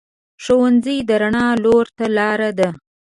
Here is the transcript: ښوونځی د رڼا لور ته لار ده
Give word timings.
ښوونځی 0.43 0.97
د 1.09 1.11
رڼا 1.21 1.47
لور 1.63 1.85
ته 1.97 2.05
لار 2.17 2.41
ده 2.59 2.69